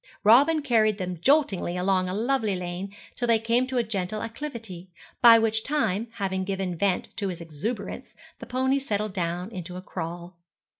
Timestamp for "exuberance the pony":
7.39-8.79